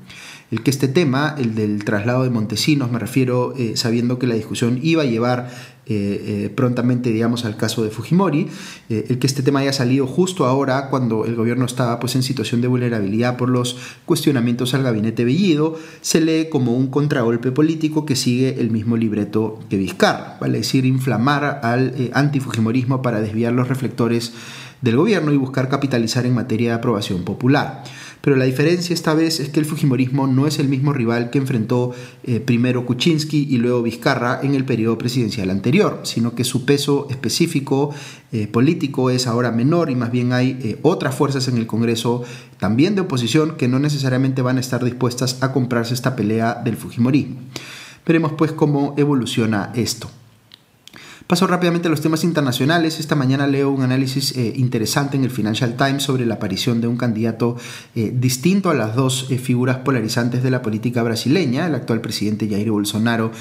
El 0.50 0.62
que 0.62 0.70
este 0.70 0.88
tema, 0.88 1.34
el 1.38 1.54
del 1.54 1.84
traslado 1.84 2.22
de 2.22 2.30
Montesinos, 2.30 2.90
me 2.90 2.98
refiero 2.98 3.54
eh, 3.56 3.76
sabiendo 3.76 4.18
que 4.18 4.26
la 4.26 4.34
discusión 4.34 4.78
iba 4.82 5.02
a 5.02 5.06
llevar 5.06 5.50
eh, 5.86 6.44
eh, 6.46 6.52
prontamente, 6.54 7.10
digamos, 7.10 7.44
al 7.44 7.56
caso 7.56 7.84
de 7.84 7.90
Fujimori, 7.90 8.48
el 8.88 9.18
que 9.18 9.26
este 9.26 9.42
tema 9.42 9.60
haya 9.60 9.72
salido 9.72 10.06
justo 10.06 10.46
ahora 10.46 10.88
cuando 10.90 11.24
el 11.24 11.34
gobierno 11.34 11.64
estaba 11.64 12.00
pues, 12.00 12.14
en 12.14 12.22
situación 12.22 12.60
de 12.60 12.68
vulnerabilidad 12.68 13.36
por 13.36 13.48
los 13.48 13.76
cuestionamientos 14.04 14.74
al 14.74 14.82
gabinete 14.82 15.24
Bellido, 15.24 15.78
se 16.00 16.20
lee 16.20 16.48
como 16.50 16.74
un 16.74 16.88
contragolpe 16.88 17.52
político 17.52 18.06
que 18.06 18.16
sigue 18.16 18.60
el 18.60 18.70
mismo 18.70 18.96
libreto 18.96 19.60
que 19.68 19.76
Vizcarra, 19.76 20.38
vale 20.40 20.58
decir, 20.58 20.86
inflamar 20.86 21.60
al 21.62 22.10
antifujimorismo 22.12 23.02
para 23.02 23.20
desviar 23.20 23.52
los 23.52 23.68
reflectores 23.68 24.32
del 24.80 24.96
gobierno 24.96 25.32
y 25.32 25.36
buscar 25.36 25.68
capitalizar 25.68 26.26
en 26.26 26.34
materia 26.34 26.70
de 26.70 26.74
aprobación 26.76 27.24
popular 27.24 27.84
pero 28.24 28.36
la 28.36 28.46
diferencia 28.46 28.94
esta 28.94 29.12
vez 29.12 29.38
es 29.38 29.50
que 29.50 29.60
el 29.60 29.66
Fujimorismo 29.66 30.26
no 30.26 30.46
es 30.46 30.58
el 30.58 30.66
mismo 30.66 30.94
rival 30.94 31.28
que 31.28 31.36
enfrentó 31.36 31.92
eh, 32.22 32.40
primero 32.40 32.86
Kuczynski 32.86 33.48
y 33.50 33.58
luego 33.58 33.82
Vizcarra 33.82 34.40
en 34.42 34.54
el 34.54 34.64
periodo 34.64 34.96
presidencial 34.96 35.50
anterior, 35.50 36.00
sino 36.04 36.34
que 36.34 36.42
su 36.42 36.64
peso 36.64 37.06
específico 37.10 37.94
eh, 38.32 38.46
político 38.46 39.10
es 39.10 39.26
ahora 39.26 39.50
menor 39.50 39.90
y 39.90 39.94
más 39.94 40.10
bien 40.10 40.32
hay 40.32 40.58
eh, 40.62 40.78
otras 40.80 41.14
fuerzas 41.14 41.48
en 41.48 41.58
el 41.58 41.66
Congreso 41.66 42.24
también 42.58 42.94
de 42.94 43.02
oposición 43.02 43.58
que 43.58 43.68
no 43.68 43.78
necesariamente 43.78 44.40
van 44.40 44.56
a 44.56 44.60
estar 44.60 44.82
dispuestas 44.82 45.42
a 45.42 45.52
comprarse 45.52 45.92
esta 45.92 46.16
pelea 46.16 46.62
del 46.64 46.78
Fujimorismo. 46.78 47.36
Veremos 48.06 48.32
pues 48.32 48.52
cómo 48.52 48.94
evoluciona 48.96 49.70
esto. 49.74 50.08
Paso 51.26 51.46
rápidamente 51.46 51.88
a 51.88 51.90
los 51.90 52.02
temas 52.02 52.22
internacionales. 52.22 53.00
Esta 53.00 53.14
mañana 53.14 53.46
leo 53.46 53.70
un 53.70 53.80
análisis 53.80 54.36
eh, 54.36 54.52
interesante 54.56 55.16
en 55.16 55.24
el 55.24 55.30
Financial 55.30 55.74
Times 55.74 56.02
sobre 56.02 56.26
la 56.26 56.34
aparición 56.34 56.82
de 56.82 56.86
un 56.86 56.98
candidato 56.98 57.56
eh, 57.94 58.12
distinto 58.14 58.68
a 58.68 58.74
las 58.74 58.94
dos 58.94 59.28
eh, 59.30 59.38
figuras 59.38 59.78
polarizantes 59.78 60.42
de 60.42 60.50
la 60.50 60.60
política 60.60 61.02
brasileña, 61.02 61.66
el 61.66 61.76
actual 61.76 62.02
presidente 62.02 62.46
Jair 62.46 62.70
Bolsonaro 62.70 63.32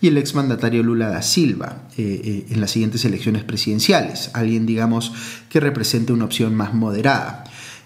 y 0.00 0.06
el 0.06 0.18
exmandatario 0.18 0.84
Lula 0.84 1.08
da 1.08 1.20
Silva, 1.20 1.82
en 1.96 2.60
las 2.60 2.70
siguientes 2.70 3.04
elecciones 3.04 3.42
presidenciales. 3.42 4.30
Alguien, 4.34 4.64
digamos, 4.64 5.12
que 5.48 5.58
represente 5.58 6.12
una 6.12 6.24
opción 6.24 6.54
más 6.54 6.74
moderada. 6.74 7.44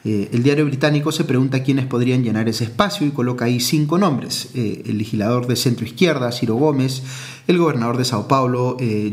Eh, 0.09 0.29
el 0.33 0.45
diario 0.45 0.65
británico 0.65 1.11
se 1.11 1.25
pregunta 1.25 1.65
quiénes 1.65 1.87
podrían 1.87 2.23
llenar 2.23 2.49
ese 2.49 2.63
espacio 2.63 3.05
y 3.05 3.11
coloca 3.11 3.47
ahí 3.47 3.59
cinco 3.59 3.99
nombres. 3.99 4.51
Eh, 4.55 4.85
el 4.87 4.99
legislador 4.99 5.49
de 5.49 5.57
centro 5.57 5.85
izquierda, 5.85 6.31
Ciro 6.31 6.55
Gómez, 6.55 7.03
el 7.49 7.59
gobernador 7.59 7.97
de 7.97 8.05
Sao 8.05 8.29
Paulo, 8.29 8.77
eh, 8.79 9.11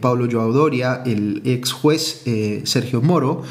Paulo 0.00 0.26
Joao 0.28 0.52
Doria, 0.52 1.02
el 1.06 1.42
ex 1.44 1.70
juez 1.70 2.24
Sergio 2.64 3.00
Moro, 3.00 3.42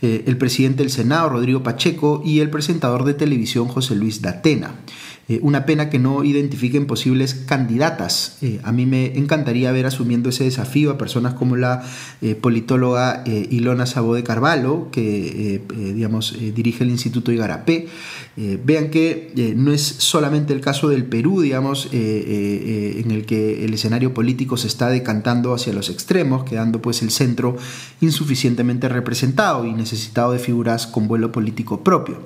el 0.00 0.38
presidente 0.38 0.82
del 0.82 0.90
Senado, 0.90 1.28
Rodrigo 1.28 1.62
Pacheco, 1.62 2.22
y 2.24 2.40
el 2.40 2.48
presentador 2.48 3.04
de 3.04 3.12
televisión, 3.12 3.68
José 3.68 3.94
Luis 3.94 4.22
Datena. 4.22 4.76
Eh, 5.30 5.38
una 5.42 5.64
pena 5.64 5.90
que 5.90 6.00
no 6.00 6.24
identifiquen 6.24 6.86
posibles 6.88 7.34
candidatas. 7.34 8.38
Eh, 8.42 8.58
a 8.64 8.72
mí 8.72 8.84
me 8.84 9.16
encantaría 9.16 9.70
ver 9.70 9.86
asumiendo 9.86 10.30
ese 10.30 10.42
desafío 10.42 10.90
a 10.90 10.98
personas 10.98 11.34
como 11.34 11.54
la 11.54 11.84
eh, 12.20 12.34
politóloga 12.34 13.22
Ilona 13.24 13.86
Sabo 13.86 14.16
de 14.16 14.24
Carvalho, 14.24 14.88
que 14.90 15.62
digamos, 15.94 16.36
dirige 16.54 16.82
el 16.82 16.90
Instituto 16.90 17.30
Igarapé. 17.30 17.86
vean 18.64 18.90
que 18.90 19.54
no 19.56 19.72
es 19.72 19.82
solamente 19.82 20.52
el 20.52 20.60
caso 20.60 20.88
del 20.88 21.04
Perú, 21.04 21.42
digamos, 21.42 21.88
en 21.92 23.10
el 23.10 23.24
que 23.24 23.64
el 23.64 23.74
escenario 23.74 24.12
político 24.12 24.56
se 24.56 24.66
está 24.66 24.88
decantando 24.88 25.54
hacia 25.54 25.72
los 25.72 25.90
extremos, 25.90 26.44
quedando 26.44 26.82
pues 26.82 27.02
el 27.02 27.10
centro 27.10 27.56
insuficientemente 28.00 28.88
representado 28.88 29.64
y 29.64 29.72
necesitado 29.74 30.32
de 30.32 30.38
figuras 30.38 30.86
con 30.86 31.06
vuelo 31.06 31.30
político 31.30 31.84
propio. 31.84 32.18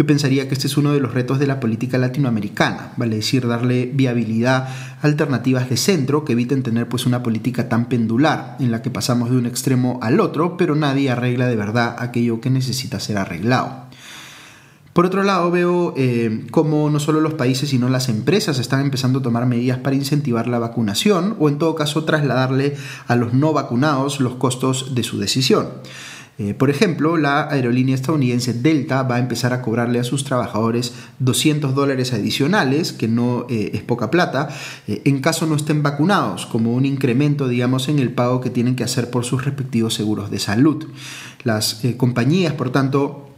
Yo 0.00 0.06
pensaría 0.06 0.48
que 0.48 0.54
este 0.54 0.66
es 0.66 0.78
uno 0.78 0.94
de 0.94 1.00
los 1.00 1.12
retos 1.12 1.38
de 1.38 1.46
la 1.46 1.60
política 1.60 1.98
latinoamericana, 1.98 2.94
vale 2.96 3.16
decir, 3.16 3.46
darle 3.46 3.84
viabilidad 3.92 4.66
a 4.66 5.06
alternativas 5.06 5.68
de 5.68 5.76
centro 5.76 6.24
que 6.24 6.32
eviten 6.32 6.62
tener 6.62 6.88
pues 6.88 7.04
una 7.04 7.22
política 7.22 7.68
tan 7.68 7.86
pendular 7.90 8.56
en 8.60 8.70
la 8.70 8.80
que 8.80 8.88
pasamos 8.88 9.28
de 9.28 9.36
un 9.36 9.44
extremo 9.44 9.98
al 10.00 10.20
otro, 10.20 10.56
pero 10.56 10.74
nadie 10.74 11.10
arregla 11.10 11.48
de 11.48 11.56
verdad 11.56 11.96
aquello 11.98 12.40
que 12.40 12.48
necesita 12.48 12.98
ser 12.98 13.18
arreglado. 13.18 13.90
Por 14.94 15.04
otro 15.04 15.22
lado, 15.22 15.50
veo 15.50 15.92
eh, 15.98 16.46
cómo 16.50 16.88
no 16.88 16.98
solo 16.98 17.20
los 17.20 17.34
países, 17.34 17.68
sino 17.68 17.90
las 17.90 18.08
empresas 18.08 18.58
están 18.58 18.80
empezando 18.80 19.18
a 19.18 19.22
tomar 19.22 19.44
medidas 19.44 19.80
para 19.80 19.96
incentivar 19.96 20.48
la 20.48 20.58
vacunación 20.58 21.36
o 21.38 21.50
en 21.50 21.58
todo 21.58 21.74
caso 21.74 22.04
trasladarle 22.04 22.74
a 23.06 23.16
los 23.16 23.34
no 23.34 23.52
vacunados 23.52 24.18
los 24.18 24.36
costos 24.36 24.94
de 24.94 25.02
su 25.02 25.18
decisión. 25.18 25.68
Eh, 26.40 26.54
por 26.54 26.70
ejemplo, 26.70 27.18
la 27.18 27.50
aerolínea 27.50 27.94
estadounidense 27.94 28.54
Delta 28.54 29.02
va 29.02 29.16
a 29.16 29.18
empezar 29.18 29.52
a 29.52 29.60
cobrarle 29.60 29.98
a 29.98 30.04
sus 30.04 30.24
trabajadores 30.24 30.94
200 31.18 31.74
dólares 31.74 32.14
adicionales, 32.14 32.94
que 32.94 33.08
no 33.08 33.44
eh, 33.50 33.72
es 33.74 33.82
poca 33.82 34.10
plata, 34.10 34.48
eh, 34.88 35.02
en 35.04 35.20
caso 35.20 35.44
no 35.44 35.54
estén 35.54 35.82
vacunados, 35.82 36.46
como 36.46 36.72
un 36.72 36.86
incremento, 36.86 37.46
digamos, 37.46 37.90
en 37.90 37.98
el 37.98 38.10
pago 38.12 38.40
que 38.40 38.48
tienen 38.48 38.74
que 38.74 38.84
hacer 38.84 39.10
por 39.10 39.26
sus 39.26 39.44
respectivos 39.44 39.92
seguros 39.92 40.30
de 40.30 40.38
salud. 40.38 40.86
Las 41.44 41.82
compañías, 41.98 42.54
por 42.54 42.70
tanto, 42.70 43.28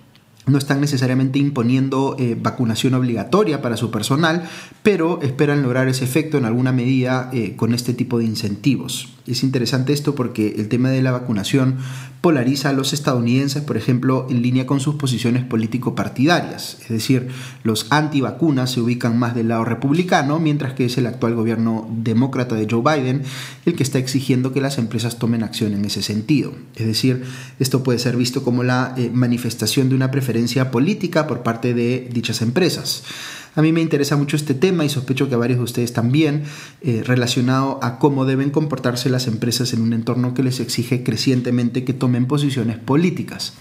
no 0.47 0.59
están 0.59 0.81
necesariamente 0.81 1.41
imponiendo 1.41 2.17
vacunación 2.41 2.95
obligatoria 2.95 3.63
para 3.63 3.77
su 3.77 3.91
personal, 3.91 4.49
pero 4.83 5.21
esperan 5.23 5.63
lograr 5.63 5.89
ese 5.89 6.05
efecto 6.05 6.39
en 6.39 6.45
alguna 6.45 6.73
medida 6.73 7.31
con 7.57 7.75
este 7.75 7.95
tipo 7.95 8.19
de 8.19 8.25
incentivos. 8.25 9.09
Es 9.27 9.45
interesante 9.45 9.93
esto 9.93 10.15
porque 10.15 10.57
el 10.59 10.69
tema 10.69 10.91
de 10.91 11.01
la 11.01 11.13
vacunación 11.13 11.77
polariza 12.21 12.71
a 12.71 12.73
los 12.73 12.93
estadounidenses, 12.93 13.63
por 13.63 13.77
ejemplo, 13.77 14.27
en 14.31 14.43
línea 14.43 14.67
con 14.67 14.81
sus 14.81 14.97
posiciones 14.97 15.45
político-partidarias. 15.45 16.79
Es 16.83 16.89
decir, 16.89 17.29
los 17.63 17.87
antivacunas 17.91 18.73
se 18.73 18.81
ubican 18.81 19.19
más 19.19 19.35
del 19.35 19.49
lado 19.49 19.65
republicano, 19.65 20.39
mientras 20.39 20.75
que 20.75 20.85
es 20.87 20.99
el 20.99 21.07
actual 21.07 21.35
gobierno 21.35 21.89
demócrata 21.91 22.55
de 22.55 22.67
Joe 22.69 22.83
Biden 22.83 23.23
el 23.65 23.75
que 23.75 23.83
está 23.83 23.99
exigiendo 23.99 24.53
que 24.53 24.61
las 24.61 24.79
empresas 24.79 25.19
tomen 25.19 25.43
acción 25.43 25.75
en 25.75 25.85
ese 25.85 26.03
sentido. 26.03 26.53
Es 26.77 26.87
decir, 26.87 27.25
esto 27.59 27.83
puede 27.83 27.99
ser 27.99 28.17
visto 28.17 28.43
como 28.43 28.63
la 28.63 28.95
eh, 28.97 29.11
manifestación 29.13 29.89
de 29.89 29.95
una 29.95 30.11
preferencia 30.11 30.71
política 30.71 31.27
por 31.27 31.43
parte 31.43 31.75
de 31.75 32.09
dichas 32.13 32.43
empresas. 32.43 33.05
A 33.55 33.63
mí 33.63 33.73
me 33.73 33.83
interesa 33.83 34.17
mucho 34.17 34.37
este 34.37 34.55
tema 34.55 34.85
y 34.85 34.89
sospecho 34.89 35.29
que 35.29 35.37
varios 35.37 35.59
de 35.59 35.65
ustedes 35.65 35.93
también, 35.93 36.45
eh, 36.81 37.03
relacionado 37.05 37.79
a 37.83 37.99
cómo 37.99 38.25
deben 38.25 38.51
comportarse 38.51 39.11
las 39.11 39.27
empresas 39.27 39.75
en 39.75 39.83
un 39.83 39.93
entorno 39.93 40.33
que 40.33 40.43
les 40.43 40.61
exige 40.61 41.03
crecientemente 41.03 41.85
que 41.85 41.93
tomen 41.93 42.27
posiciones 42.27 42.79
políticas. 42.79 43.53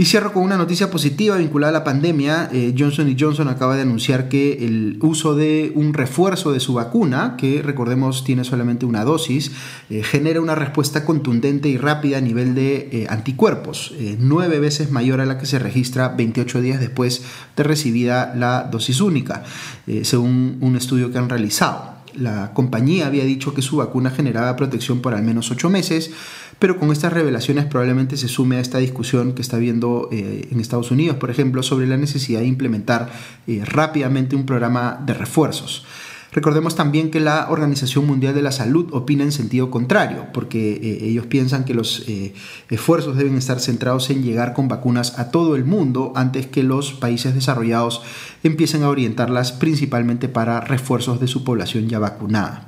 Y 0.00 0.04
cierro 0.04 0.32
con 0.32 0.44
una 0.44 0.56
noticia 0.56 0.92
positiva 0.92 1.36
vinculada 1.36 1.70
a 1.70 1.80
la 1.80 1.82
pandemia. 1.82 2.50
Eh, 2.52 2.72
Johnson 2.78 3.16
Johnson 3.18 3.48
acaba 3.48 3.74
de 3.74 3.82
anunciar 3.82 4.28
que 4.28 4.64
el 4.64 4.96
uso 5.02 5.34
de 5.34 5.72
un 5.74 5.92
refuerzo 5.92 6.52
de 6.52 6.60
su 6.60 6.74
vacuna, 6.74 7.34
que 7.36 7.62
recordemos 7.62 8.22
tiene 8.22 8.44
solamente 8.44 8.86
una 8.86 9.02
dosis, 9.02 9.50
eh, 9.90 10.04
genera 10.04 10.40
una 10.40 10.54
respuesta 10.54 11.04
contundente 11.04 11.68
y 11.68 11.78
rápida 11.78 12.18
a 12.18 12.20
nivel 12.20 12.54
de 12.54 12.88
eh, 12.92 13.06
anticuerpos, 13.08 13.92
nueve 14.20 14.60
veces 14.60 14.92
mayor 14.92 15.20
a 15.20 15.26
la 15.26 15.36
que 15.36 15.46
se 15.46 15.58
registra 15.58 16.10
28 16.10 16.60
días 16.60 16.78
después 16.78 17.22
de 17.56 17.64
recibida 17.64 18.36
la 18.36 18.68
dosis 18.70 19.00
única, 19.00 19.42
según 20.02 20.58
un 20.60 20.76
estudio 20.76 21.10
que 21.10 21.18
han 21.18 21.28
realizado. 21.28 21.98
La 22.14 22.52
compañía 22.52 23.06
había 23.06 23.24
dicho 23.24 23.54
que 23.54 23.62
su 23.62 23.76
vacuna 23.76 24.10
generaba 24.10 24.56
protección 24.56 25.00
por 25.00 25.14
al 25.14 25.22
menos 25.22 25.50
8 25.50 25.70
meses, 25.70 26.10
pero 26.58 26.78
con 26.78 26.90
estas 26.90 27.12
revelaciones 27.12 27.66
probablemente 27.66 28.16
se 28.16 28.28
sume 28.28 28.56
a 28.56 28.60
esta 28.60 28.78
discusión 28.78 29.32
que 29.32 29.42
está 29.42 29.56
habiendo 29.56 30.08
eh, 30.10 30.48
en 30.50 30.60
Estados 30.60 30.90
Unidos, 30.90 31.16
por 31.16 31.30
ejemplo, 31.30 31.62
sobre 31.62 31.86
la 31.86 31.96
necesidad 31.96 32.40
de 32.40 32.46
implementar 32.46 33.10
eh, 33.46 33.62
rápidamente 33.64 34.34
un 34.34 34.46
programa 34.46 35.00
de 35.04 35.14
refuerzos. 35.14 35.84
Recordemos 36.30 36.74
también 36.76 37.10
que 37.10 37.20
la 37.20 37.46
Organización 37.48 38.06
Mundial 38.06 38.34
de 38.34 38.42
la 38.42 38.52
Salud 38.52 38.88
opina 38.92 39.24
en 39.24 39.32
sentido 39.32 39.70
contrario, 39.70 40.26
porque 40.34 40.74
eh, 40.74 41.08
ellos 41.08 41.26
piensan 41.26 41.64
que 41.64 41.72
los 41.72 42.04
esfuerzos 42.68 43.16
deben 43.16 43.36
estar 43.36 43.60
centrados 43.60 44.10
en 44.10 44.22
llegar 44.22 44.52
con 44.52 44.68
vacunas 44.68 45.18
a 45.18 45.30
todo 45.30 45.56
el 45.56 45.64
mundo 45.64 46.12
antes 46.16 46.46
que 46.46 46.62
los 46.62 46.92
países 46.92 47.34
desarrollados 47.34 48.02
empiecen 48.42 48.82
a 48.82 48.90
orientarlas 48.90 49.52
principalmente 49.52 50.28
para 50.28 50.60
refuerzos 50.60 51.18
de 51.18 51.28
su 51.28 51.44
población 51.44 51.88
ya 51.88 51.98
vacunada. 51.98 52.67